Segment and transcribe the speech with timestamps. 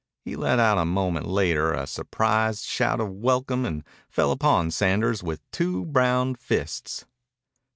[0.25, 5.21] He let out a moment later a surprised shout of welcome and fell upon Sanders
[5.21, 7.05] with two brown fists.